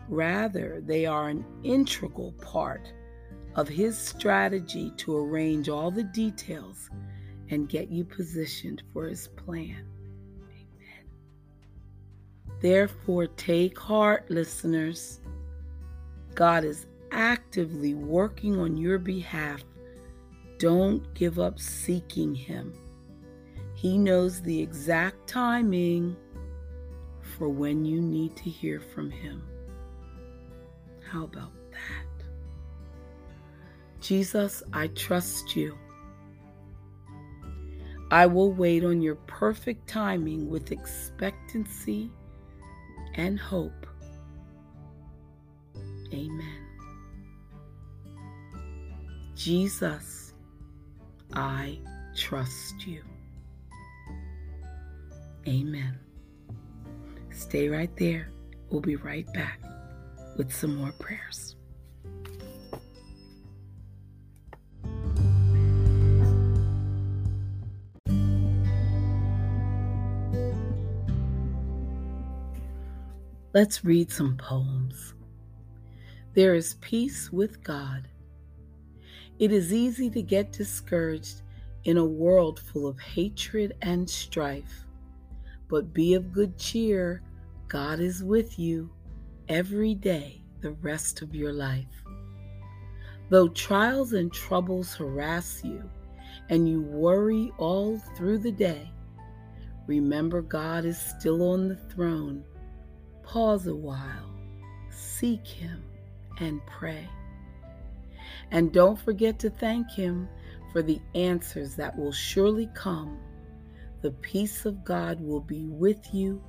Rather, 0.08 0.80
they 0.84 1.06
are 1.06 1.28
an 1.28 1.44
integral 1.62 2.32
part 2.32 2.92
of 3.54 3.68
His 3.68 3.96
strategy 3.96 4.92
to 4.98 5.16
arrange 5.16 5.68
all 5.68 5.90
the 5.90 6.04
details 6.04 6.90
and 7.50 7.68
get 7.68 7.88
you 7.90 8.04
positioned 8.04 8.82
for 8.92 9.06
His 9.06 9.28
plan. 9.28 9.86
Amen. 10.50 11.04
Therefore, 12.60 13.26
take 13.26 13.78
heart, 13.78 14.30
listeners. 14.30 15.20
God 16.34 16.64
is 16.64 16.86
actively 17.12 17.94
working 17.94 18.58
on 18.58 18.76
your 18.76 18.98
behalf. 18.98 19.62
Don't 20.58 21.14
give 21.14 21.38
up 21.38 21.58
seeking 21.60 22.34
Him. 22.34 22.72
He 23.84 23.98
knows 23.98 24.40
the 24.40 24.62
exact 24.62 25.28
timing 25.28 26.16
for 27.20 27.50
when 27.50 27.84
you 27.84 28.00
need 28.00 28.34
to 28.36 28.44
hear 28.44 28.80
from 28.80 29.10
Him. 29.10 29.42
How 31.06 31.24
about 31.24 31.52
that? 31.70 32.24
Jesus, 34.00 34.62
I 34.72 34.86
trust 34.86 35.54
you. 35.54 35.76
I 38.10 38.24
will 38.24 38.52
wait 38.52 38.84
on 38.84 39.02
your 39.02 39.16
perfect 39.16 39.86
timing 39.86 40.48
with 40.48 40.72
expectancy 40.72 42.10
and 43.16 43.38
hope. 43.38 43.86
Amen. 46.10 46.66
Jesus, 49.34 50.32
I 51.34 51.78
trust 52.16 52.86
you. 52.86 53.02
Amen. 55.46 55.98
Stay 57.30 57.68
right 57.68 57.94
there. 57.96 58.30
We'll 58.70 58.80
be 58.80 58.96
right 58.96 59.30
back 59.34 59.60
with 60.36 60.52
some 60.52 60.76
more 60.76 60.92
prayers. 60.92 61.56
Let's 73.52 73.84
read 73.84 74.10
some 74.10 74.36
poems. 74.36 75.14
There 76.34 76.56
is 76.56 76.74
peace 76.80 77.30
with 77.30 77.62
God. 77.62 78.08
It 79.38 79.52
is 79.52 79.72
easy 79.72 80.10
to 80.10 80.22
get 80.22 80.52
discouraged 80.52 81.42
in 81.84 81.96
a 81.96 82.04
world 82.04 82.58
full 82.58 82.88
of 82.88 82.98
hatred 82.98 83.76
and 83.82 84.10
strife. 84.10 84.83
But 85.74 85.92
be 85.92 86.14
of 86.14 86.32
good 86.32 86.56
cheer, 86.56 87.20
God 87.66 87.98
is 87.98 88.22
with 88.22 88.60
you 88.60 88.92
every 89.48 89.92
day 89.92 90.40
the 90.60 90.70
rest 90.70 91.20
of 91.20 91.34
your 91.34 91.52
life. 91.52 92.04
Though 93.28 93.48
trials 93.48 94.12
and 94.12 94.32
troubles 94.32 94.94
harass 94.94 95.64
you 95.64 95.82
and 96.48 96.68
you 96.68 96.80
worry 96.80 97.50
all 97.58 97.98
through 98.16 98.38
the 98.38 98.52
day, 98.52 98.88
remember 99.88 100.42
God 100.42 100.84
is 100.84 100.96
still 100.96 101.42
on 101.42 101.66
the 101.66 101.74
throne 101.74 102.44
Pause 103.24 103.66
a 103.66 103.74
while, 103.74 104.30
seek 104.90 105.44
Him, 105.44 105.82
and 106.38 106.64
pray. 106.66 107.08
And 108.52 108.72
don't 108.72 109.00
forget 109.00 109.40
to 109.40 109.50
thank 109.50 109.90
Him 109.90 110.28
for 110.70 110.82
the 110.82 111.00
answers 111.16 111.74
that 111.74 111.98
will 111.98 112.12
surely 112.12 112.70
come. 112.74 113.18
The 114.04 114.10
peace 114.10 114.66
of 114.66 114.84
God 114.84 115.18
will 115.18 115.40
be 115.40 115.64
with 115.64 116.12
you 116.12 116.44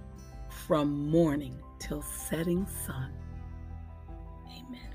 from 0.50 1.10
morning 1.10 1.58
till 1.80 2.02
setting 2.02 2.68
sun. 2.68 3.14
Amen. 4.46 4.90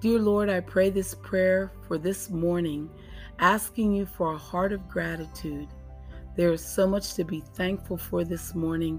Dear 0.00 0.18
Lord, 0.18 0.48
I 0.48 0.60
pray 0.60 0.88
this 0.88 1.14
prayer 1.14 1.72
for 1.86 1.98
this 1.98 2.30
morning, 2.30 2.88
asking 3.38 3.92
you 3.92 4.06
for 4.06 4.32
a 4.32 4.38
heart 4.38 4.72
of 4.72 4.88
gratitude. 4.88 5.68
There 6.38 6.54
is 6.54 6.64
so 6.64 6.86
much 6.86 7.12
to 7.16 7.24
be 7.24 7.42
thankful 7.52 7.98
for 7.98 8.24
this 8.24 8.54
morning, 8.54 8.98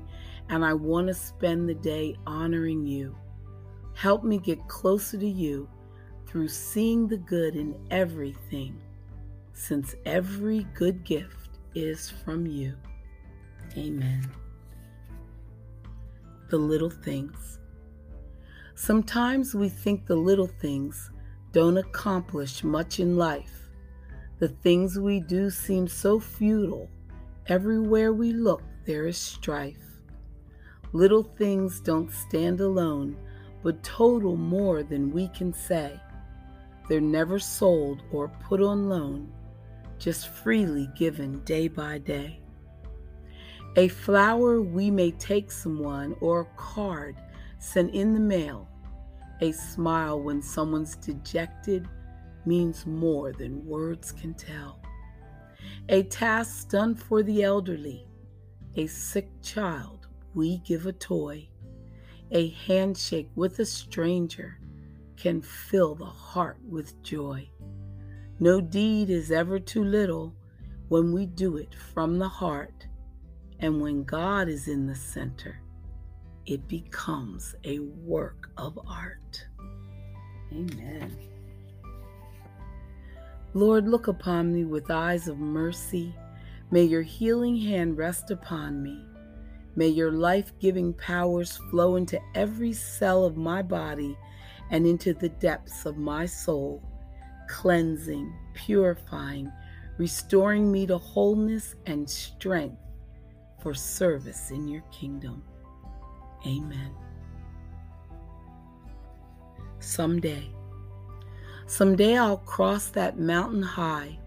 and 0.49 0.63
I 0.63 0.73
want 0.73 1.07
to 1.07 1.13
spend 1.15 1.67
the 1.67 1.73
day 1.73 2.17
honoring 2.27 2.85
you. 2.85 3.17
Help 3.95 4.23
me 4.23 4.37
get 4.37 4.67
closer 4.67 5.17
to 5.17 5.27
you 5.27 5.67
through 6.27 6.49
seeing 6.49 7.07
the 7.07 7.17
good 7.17 7.55
in 7.55 7.75
everything, 7.89 8.79
since 9.53 9.95
every 10.05 10.67
good 10.75 11.03
gift 11.03 11.46
is 11.77 12.09
from 12.09 12.47
you. 12.47 12.73
Amen. 13.77 14.27
The 16.49 16.57
little 16.57 16.89
things. 16.89 17.59
Sometimes 18.73 19.53
we 19.53 19.69
think 19.69 20.05
the 20.05 20.15
little 20.15 20.47
things 20.47 21.11
don't 21.51 21.77
accomplish 21.77 22.63
much 22.63 22.99
in 22.99 23.15
life. 23.15 23.69
The 24.39 24.47
things 24.47 24.97
we 24.97 25.19
do 25.19 25.49
seem 25.51 25.87
so 25.87 26.19
futile. 26.19 26.89
Everywhere 27.47 28.11
we 28.11 28.33
look, 28.33 28.63
there 28.85 29.05
is 29.05 29.17
strife. 29.17 30.01
Little 30.93 31.23
things 31.23 31.79
don't 31.79 32.11
stand 32.11 32.59
alone, 32.59 33.17
but 33.61 33.83
total 33.83 34.35
more 34.35 34.81
than 34.81 35.11
we 35.11 35.27
can 35.27 35.53
say. 35.53 35.99
They're 36.87 37.01
never 37.01 37.37
sold 37.37 38.01
or 38.11 38.29
put 38.29 38.61
on 38.61 38.89
loan, 38.89 39.31
just 39.99 40.29
freely 40.29 40.89
given 40.95 41.39
day 41.43 41.67
by 41.67 41.97
day. 41.97 42.41
A 43.75 43.87
flower 43.87 44.61
we 44.61 44.89
may 44.89 45.11
take 45.11 45.51
someone 45.51 46.15
or 46.19 46.41
a 46.41 46.57
card 46.57 47.15
sent 47.59 47.93
in 47.93 48.13
the 48.13 48.19
mail. 48.19 48.67
A 49.41 49.51
smile 49.51 50.19
when 50.21 50.41
someone's 50.41 50.95
dejected 50.95 51.87
means 52.45 52.85
more 52.85 53.33
than 53.33 53.65
words 53.65 54.11
can 54.11 54.33
tell. 54.33 54.81
A 55.89 56.03
task 56.03 56.69
done 56.69 56.95
for 56.95 57.21
the 57.21 57.43
elderly, 57.43 58.07
a 58.75 58.87
sick 58.87 59.29
child 59.41 60.07
we 60.33 60.57
give 60.59 60.85
a 60.85 60.93
toy. 60.93 61.47
A 62.31 62.49
handshake 62.49 63.29
with 63.35 63.59
a 63.59 63.65
stranger 63.65 64.59
can 65.17 65.41
fill 65.41 65.95
the 65.95 66.05
heart 66.05 66.57
with 66.67 67.01
joy. 67.01 67.49
No 68.39 68.61
deed 68.61 69.09
is 69.09 69.31
ever 69.31 69.59
too 69.59 69.83
little 69.83 70.35
when 70.89 71.11
we 71.11 71.25
do 71.25 71.57
it 71.57 71.73
from 71.93 72.19
the 72.19 72.29
heart. 72.29 72.87
And 73.59 73.81
when 73.81 74.03
God 74.03 74.47
is 74.47 74.67
in 74.67 74.85
the 74.85 74.95
center, 74.95 75.59
it 76.45 76.67
becomes 76.67 77.55
a 77.63 77.79
work 77.79 78.51
of 78.57 78.79
art. 78.87 79.47
Amen. 80.51 81.17
Lord, 83.53 83.87
look 83.87 84.07
upon 84.07 84.53
me 84.53 84.65
with 84.65 84.91
eyes 84.91 85.27
of 85.27 85.39
mercy. 85.39 86.15
May 86.69 86.83
your 86.83 87.01
healing 87.01 87.57
hand 87.57 87.97
rest 87.97 88.29
upon 88.29 88.83
me. 88.83 89.03
May 89.75 89.87
your 89.87 90.11
life 90.11 90.53
giving 90.59 90.93
powers 90.93 91.57
flow 91.71 91.95
into 91.95 92.19
every 92.35 92.73
cell 92.73 93.25
of 93.25 93.35
my 93.35 93.61
body 93.61 94.17
and 94.69 94.85
into 94.85 95.13
the 95.13 95.29
depths 95.29 95.85
of 95.85 95.97
my 95.97 96.25
soul, 96.25 96.83
cleansing, 97.47 98.33
purifying, 98.53 99.51
restoring 99.97 100.71
me 100.71 100.85
to 100.87 100.97
wholeness 100.97 101.75
and 101.85 102.09
strength 102.09 102.77
for 103.61 103.73
service 103.73 104.51
in 104.51 104.67
your 104.67 104.83
kingdom. 104.91 105.43
Amen. 106.45 106.93
Someday, 109.79 110.49
someday 111.65 112.17
I'll 112.17 112.37
cross 112.37 112.89
that 112.89 113.19
mountain 113.19 113.63
high 113.63 114.19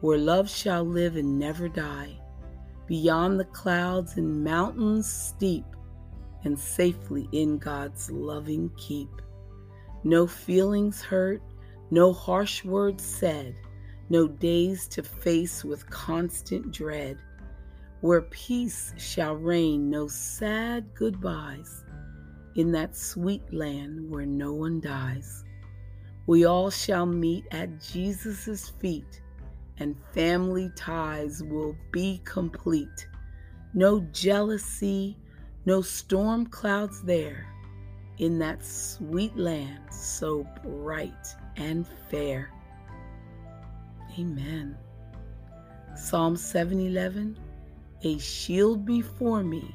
where 0.00 0.18
love 0.18 0.48
shall 0.48 0.84
live 0.84 1.16
and 1.16 1.38
never 1.38 1.68
die 1.68 2.18
beyond 2.86 3.38
the 3.38 3.44
clouds 3.46 4.16
and 4.16 4.44
mountains 4.44 5.10
steep, 5.10 5.64
and 6.44 6.58
safely 6.58 7.28
in 7.32 7.58
God's 7.58 8.10
loving 8.10 8.70
keep. 8.76 9.08
No 10.04 10.26
feelings 10.26 11.02
hurt, 11.02 11.42
no 11.90 12.12
harsh 12.12 12.64
words 12.64 13.04
said, 13.04 13.54
no 14.08 14.26
days 14.26 14.88
to 14.88 15.02
face 15.02 15.64
with 15.64 15.88
constant 15.90 16.72
dread, 16.72 17.18
where 18.00 18.22
peace 18.22 18.92
shall 18.96 19.34
reign, 19.34 19.88
no 19.88 20.08
sad 20.08 20.94
goodbyes, 20.94 21.84
in 22.56 22.72
that 22.72 22.96
sweet 22.96 23.52
land 23.52 24.10
where 24.10 24.26
no 24.26 24.52
one 24.52 24.80
dies. 24.80 25.44
We 26.26 26.44
all 26.44 26.70
shall 26.70 27.06
meet 27.06 27.44
at 27.52 27.80
Jesus' 27.80 28.68
feet, 28.68 29.22
and 29.78 29.96
family 30.12 30.70
ties 30.74 31.42
will 31.42 31.76
be 31.92 32.20
complete. 32.24 33.08
No 33.74 34.00
jealousy, 34.12 35.18
no 35.66 35.82
storm 35.82 36.46
clouds 36.46 37.02
there, 37.02 37.46
in 38.18 38.38
that 38.38 38.64
sweet 38.64 39.36
land 39.36 39.92
so 39.92 40.46
bright 40.64 41.36
and 41.56 41.86
fair. 42.10 42.50
Amen. 44.18 44.76
Psalm 45.94 46.36
711 46.36 47.38
A 48.02 48.18
shield 48.18 48.84
before 48.84 49.42
me 49.42 49.74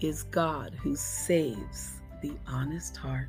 is 0.00 0.24
God 0.24 0.74
who 0.82 0.96
saves 0.96 2.00
the 2.20 2.32
honest 2.46 2.96
heart. 2.96 3.28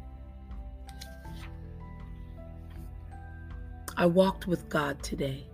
I 3.95 4.08
walked 4.08 4.47
with 4.47 4.69
God 4.69 5.01
today. 5.03 5.47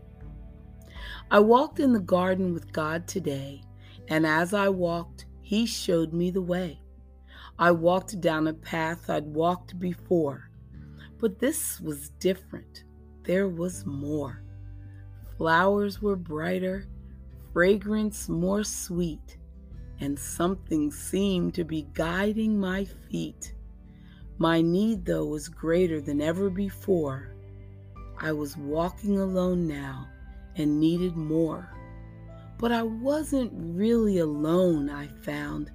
I 1.30 1.40
walked 1.40 1.80
in 1.80 1.94
the 1.94 2.00
garden 2.00 2.54
with 2.54 2.72
God 2.72 3.08
today, 3.08 3.62
and 4.08 4.26
as 4.26 4.54
I 4.54 4.70
walked, 4.70 5.26
He 5.42 5.66
showed 5.66 6.14
me 6.14 6.32
the 6.32 6.42
way. 6.42 6.82
I 7.58 7.72
walked 7.72 8.22
down 8.22 8.48
a 8.48 8.54
path 8.54 9.10
I'd 9.10 9.26
walked 9.28 9.78
before, 9.78 10.49
but 11.20 11.40
this 11.40 11.80
was 11.80 12.10
different. 12.20 12.84
There 13.24 13.48
was 13.48 13.86
more. 13.86 14.44
Flowers 15.38 16.02
were 16.02 16.16
brighter, 16.16 16.88
fragrance 17.54 18.30
more 18.30 18.64
sweet, 18.64 19.38
and 20.00 20.18
something 20.18 20.92
seemed 20.92 21.54
to 21.56 21.64
be 21.64 21.88
guiding 21.94 22.60
my 22.60 22.86
feet. 22.86 23.54
My 24.38 24.62
need, 24.62 25.06
though, 25.06 25.26
was 25.26 25.50
greater 25.50 26.00
than 26.00 26.22
ever 26.22 26.50
before. 26.50 27.34
I 28.22 28.32
was 28.32 28.58
walking 28.58 29.20
alone 29.20 29.68
now 29.68 30.08
and 30.56 30.80
needed 30.80 31.16
more. 31.16 31.70
But 32.58 32.72
I 32.74 32.84
wasn't 32.84 33.52
really 33.54 34.20
alone, 34.20 34.90
I 34.90 35.08
found, 35.08 35.72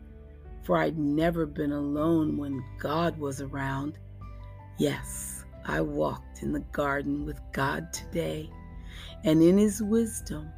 for 0.63 0.77
I'd 0.77 0.99
never 0.99 1.47
been 1.47 1.73
alone 1.73 2.37
when 2.37 2.63
God 2.79 3.19
was 3.19 3.41
around. 3.41 3.99
Yes, 4.79 5.34
I 5.67 5.81
walked 5.81 6.43
in 6.43 6.53
the 6.53 6.61
garden 6.73 7.25
with 7.25 7.41
God 7.53 7.93
today 7.93 8.51
and 9.25 9.43
in 9.43 9.57
his 9.57 9.83
wisdom, 9.83 10.51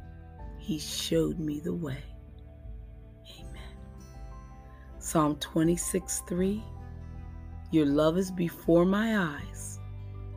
he 0.59 0.77
showed 0.77 1.39
me 1.39 1.61
the 1.61 1.73
way. 1.73 2.03
Amen. 3.39 3.77
Psalm 4.99 5.37
26 5.37 6.23
3 6.27 6.63
Your 7.71 7.85
love 7.85 8.17
is 8.17 8.29
before 8.29 8.85
my 8.85 9.17
eyes. 9.17 9.79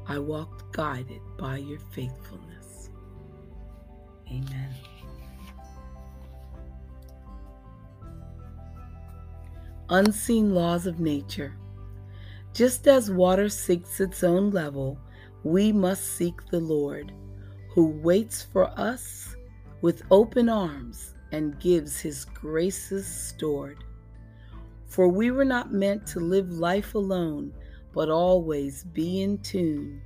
I 0.06 0.18
walked 0.18 0.72
guided 0.72 1.20
by 1.36 1.56
your 1.56 1.80
faithfulness. 1.92 2.90
Amen. 4.28 4.74
Unseen 9.88 10.54
laws 10.54 10.86
of 10.86 11.00
nature. 11.00 11.56
Just 12.60 12.86
as 12.86 13.10
water 13.10 13.48
seeks 13.48 14.00
its 14.00 14.22
own 14.22 14.50
level, 14.50 14.98
we 15.44 15.72
must 15.72 16.18
seek 16.18 16.44
the 16.50 16.60
Lord 16.60 17.10
who 17.70 17.86
waits 17.86 18.42
for 18.42 18.68
us 18.78 19.34
with 19.80 20.02
open 20.10 20.50
arms 20.50 21.14
and 21.32 21.58
gives 21.58 21.98
his 21.98 22.26
graces 22.26 23.06
stored. 23.06 23.82
For 24.84 25.08
we 25.08 25.30
were 25.30 25.46
not 25.46 25.72
meant 25.72 26.06
to 26.08 26.20
live 26.20 26.50
life 26.50 26.94
alone, 26.94 27.54
but 27.94 28.10
always 28.10 28.84
be 28.84 29.22
in 29.22 29.38
tune. 29.38 30.02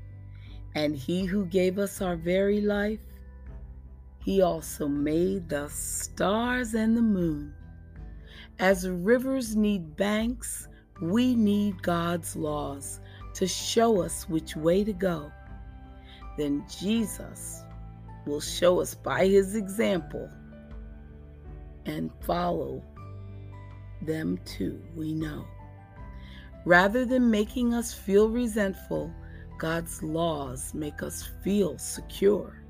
And 0.76 0.94
he 0.94 1.24
who 1.24 1.46
gave 1.46 1.80
us 1.80 2.00
our 2.00 2.14
very 2.14 2.60
life, 2.60 3.00
he 4.20 4.42
also 4.42 4.86
made 4.86 5.48
the 5.48 5.68
stars 5.70 6.74
and 6.74 6.96
the 6.96 7.02
moon. 7.02 7.52
As 8.60 8.88
rivers 8.88 9.56
need 9.56 9.96
banks, 9.96 10.68
we 11.00 11.34
need 11.34 11.82
God's 11.82 12.36
laws 12.36 13.00
to 13.34 13.46
show 13.46 14.00
us 14.02 14.28
which 14.28 14.56
way 14.56 14.84
to 14.84 14.92
go 14.92 15.30
then 16.36 16.64
Jesus 16.80 17.62
will 18.26 18.40
show 18.40 18.80
us 18.80 18.94
by 18.94 19.26
his 19.26 19.54
example 19.54 20.28
and 21.86 22.10
follow 22.22 22.82
them 24.02 24.38
too, 24.44 24.82
we 24.96 25.14
know. 25.14 25.46
Rather 26.64 27.04
than 27.04 27.30
making 27.30 27.74
us 27.74 27.92
feel 27.92 28.28
resentful, 28.28 29.12
God's 29.58 30.02
laws 30.02 30.72
make 30.74 31.02
us 31.02 31.30
feel 31.42 31.78
secure. 31.78 32.62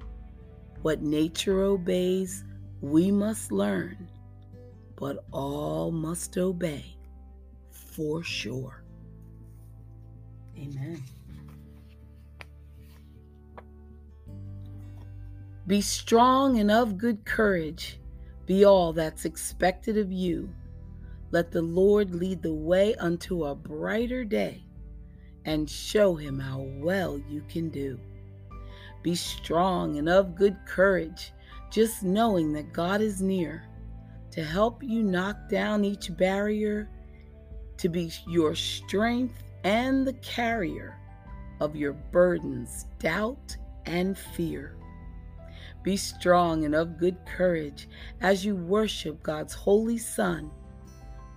What 0.82 1.00
nature 1.00 1.62
obeys, 1.62 2.44
we 2.80 3.10
must 3.10 3.52
learn, 3.52 4.08
but 4.96 5.24
all 5.32 5.90
must 5.90 6.36
obey 6.36 6.96
for 7.94 8.22
sure. 8.22 8.82
Amen. 10.58 11.02
Be 15.66 15.80
strong 15.80 16.58
and 16.58 16.70
of 16.70 16.98
good 16.98 17.24
courage. 17.24 17.98
Be 18.46 18.64
all 18.64 18.92
that's 18.92 19.24
expected 19.24 19.96
of 19.96 20.12
you. 20.12 20.50
Let 21.30 21.50
the 21.50 21.62
Lord 21.62 22.14
lead 22.14 22.42
the 22.42 22.52
way 22.52 22.94
unto 22.96 23.44
a 23.44 23.54
brighter 23.54 24.24
day 24.24 24.64
and 25.44 25.68
show 25.68 26.14
him 26.14 26.38
how 26.38 26.60
well 26.78 27.18
you 27.18 27.42
can 27.48 27.70
do. 27.70 27.98
Be 29.02 29.14
strong 29.14 29.98
and 29.98 30.08
of 30.08 30.34
good 30.34 30.56
courage, 30.66 31.32
just 31.70 32.02
knowing 32.02 32.52
that 32.52 32.72
God 32.72 33.00
is 33.00 33.22
near 33.22 33.64
to 34.32 34.42
help 34.42 34.82
you 34.82 35.02
knock 35.02 35.48
down 35.48 35.84
each 35.84 36.16
barrier, 36.16 36.90
to 37.84 37.90
be 37.90 38.10
your 38.26 38.54
strength 38.54 39.44
and 39.62 40.06
the 40.06 40.14
carrier 40.14 40.98
of 41.60 41.76
your 41.76 41.92
burdens, 41.92 42.86
doubt, 42.98 43.54
and 43.84 44.16
fear. 44.16 44.74
Be 45.82 45.94
strong 45.94 46.64
and 46.64 46.74
of 46.74 46.96
good 46.96 47.18
courage 47.26 47.86
as 48.22 48.42
you 48.42 48.56
worship 48.56 49.22
God's 49.22 49.52
Holy 49.52 49.98
Son. 49.98 50.50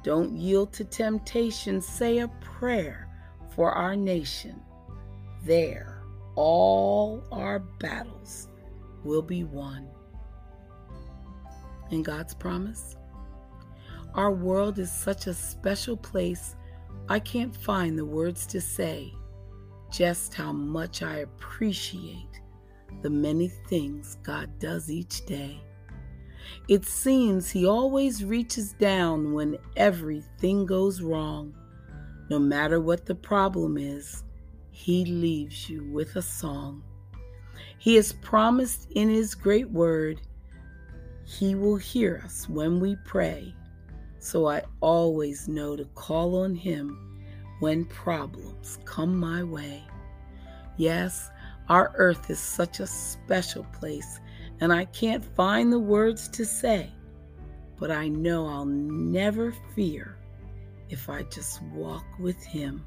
Don't 0.03 0.37
yield 0.37 0.71
to 0.71 0.85
temptation. 0.85 1.81
Say 1.81 2.19
a 2.19 2.29
prayer 2.39 3.09
for 3.53 3.73
our 3.73 3.97
nation. 3.97 4.61
There, 5.43 6.01
all 6.35 7.25
our 7.29 7.59
battles 7.59 8.47
will 9.03 9.21
be 9.21 9.43
won. 9.43 9.85
In 11.91 12.03
God's 12.03 12.33
promise, 12.33 12.96
our 14.17 14.31
world 14.31 14.79
is 14.79 14.91
such 14.91 15.27
a 15.27 15.33
special 15.33 15.95
place, 15.95 16.55
I 17.07 17.19
can't 17.19 17.55
find 17.55 17.97
the 17.97 18.05
words 18.05 18.47
to 18.47 18.59
say 18.59 19.13
just 19.91 20.33
how 20.33 20.51
much 20.51 21.03
I 21.03 21.19
appreciate 21.19 22.41
the 23.03 23.09
many 23.11 23.47
things 23.47 24.17
God 24.23 24.49
does 24.59 24.89
each 24.89 25.25
day. 25.27 25.61
It 26.67 26.83
seems 26.83 27.51
He 27.51 27.67
always 27.67 28.25
reaches 28.25 28.73
down 28.73 29.33
when 29.33 29.57
everything 29.75 30.65
goes 30.65 31.01
wrong. 31.01 31.53
No 32.29 32.39
matter 32.39 32.81
what 32.81 33.05
the 33.05 33.15
problem 33.15 33.77
is, 33.77 34.23
He 34.71 35.05
leaves 35.05 35.69
you 35.69 35.85
with 35.91 36.15
a 36.15 36.21
song. 36.21 36.83
He 37.77 37.95
has 37.95 38.13
promised 38.13 38.87
in 38.91 39.09
His 39.09 39.35
great 39.35 39.69
word, 39.69 40.21
He 41.23 41.53
will 41.53 41.77
hear 41.77 42.21
us 42.25 42.49
when 42.49 42.79
we 42.79 42.97
pray. 43.05 43.53
So 44.27 44.45
I 44.49 44.63
always 44.81 45.47
know 45.47 45.77
to 45.77 45.85
call 45.95 46.43
on 46.43 46.53
Him 46.53 46.99
when 47.61 47.85
problems 47.85 48.77
come 48.83 49.17
my 49.17 49.41
way. 49.41 49.81
Yes, 50.75 51.29
our 51.69 51.93
earth 51.95 52.29
is 52.29 52.37
such 52.37 52.81
a 52.81 52.87
special 52.87 53.63
place, 53.71 54.19
and 54.59 54.73
I 54.73 54.83
can't 54.83 55.23
find 55.23 55.71
the 55.71 55.79
words 55.79 56.27
to 56.27 56.43
say, 56.43 56.91
but 57.77 57.89
I 57.89 58.09
know 58.09 58.47
I'll 58.47 58.65
never 58.65 59.53
fear 59.73 60.17
if 60.89 61.09
I 61.09 61.23
just 61.23 61.61
walk 61.61 62.03
with 62.19 62.43
Him 62.43 62.83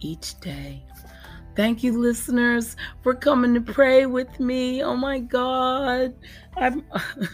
each 0.00 0.40
day. 0.40 0.82
Thank 1.56 1.82
you, 1.82 1.98
listeners, 1.98 2.76
for 3.02 3.14
coming 3.14 3.54
to 3.54 3.62
pray 3.62 4.04
with 4.04 4.38
me. 4.38 4.82
Oh 4.82 4.94
my 4.94 5.18
God. 5.18 6.14
I'm 6.54 6.84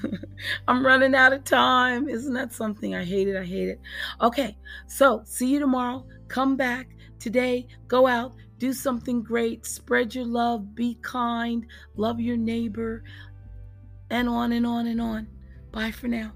I'm 0.69 0.87
running 0.87 1.17
out 1.17 1.33
of 1.33 1.43
time. 1.43 2.09
Isn't 2.09 2.35
that 2.35 2.53
something? 2.53 2.95
I 2.95 3.05
hate 3.05 3.27
it. 3.27 3.37
I 3.37 3.45
hate 3.45 3.69
it. 3.69 3.81
Okay, 4.21 4.57
so 4.87 5.23
see 5.25 5.49
you 5.49 5.59
tomorrow. 5.59 6.07
Come 6.29 6.57
back 6.57 6.89
today. 7.19 7.67
Go 7.89 8.07
out, 8.07 8.35
do 8.59 8.73
something 8.73 9.23
great. 9.23 9.67
Spread 9.67 10.15
your 10.15 10.25
love. 10.25 10.73
Be 10.75 10.99
kind. 11.03 11.67
Love 11.97 12.21
your 12.21 12.37
neighbor. 12.37 13.03
And 14.11 14.29
on 14.29 14.53
and 14.53 14.65
on 14.65 14.87
and 14.87 15.01
on. 15.01 15.27
Bye 15.73 15.91
for 15.91 16.07
now. 16.07 16.33